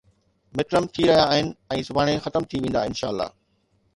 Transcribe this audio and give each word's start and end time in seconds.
midterm 0.55 0.85
ٿي 0.93 1.03
رهيا 1.09 1.25
آهن 1.33 1.51
۽ 1.75 1.85
سڀاڻي 1.89 2.15
ختم 2.25 2.43
ٿي 2.53 2.57
ويندا، 2.63 2.81
انشاء 2.89 3.11
الله 3.15 3.29